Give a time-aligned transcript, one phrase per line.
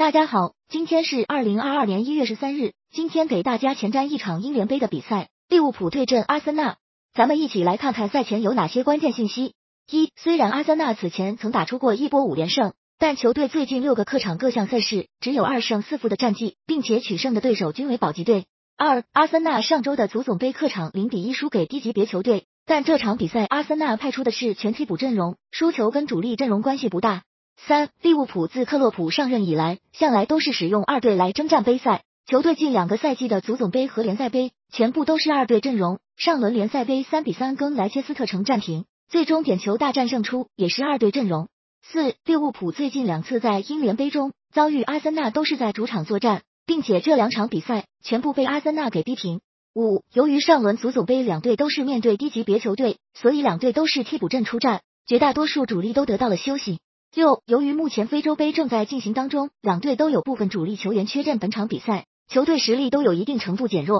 [0.00, 2.72] 大家好，今天是二零二二年一月十三日。
[2.90, 6.78] 今天给大家前瞻一场英联杯的比赛，利物浦对阵阿森纳。
[7.12, 9.52] 咱们一起来看看赛前有哪些关键信息。
[9.90, 18.46] 一，虽然阿森纳此前曾打出过一波五连胜，但球队最近六个客场各项赛事只有二胜四负的战绩，并且取胜的对手均为保级队。
[18.78, 27.24] 二，阿森纳上周的足总杯客场零比一输给低级别球队，但这场比赛阿森纳派出的是全替补阵容，输球跟主力阵容关系不大。
[27.56, 32.02] 三，利物浦自克洛普上任以来，向来都是使用二队来征战杯赛。
[32.26, 35.98] 球队近两个赛季的足总杯和联赛杯，全部都是二队阵容。
[36.16, 41.48] 上轮联赛杯三比三跟莱切斯特城战平，最终点球大战胜出，也是二队阵容。
[41.82, 49.40] 四，利物浦最近两次在英联杯中遭遇阿森纳，都是在主场作战，并且这两场比赛全部被阿森纳给逼平。
[49.74, 56.80] 五，由于上轮足总杯两队都是面对低级别球队，所以两队都是替补阵出战，绝大多数主力都得到了休息。
[57.12, 63.88] 六，由于目前非洲杯正在进行当中，两队都有部分主力球员缺阵，本场比赛球队实力都有一定程度减弱。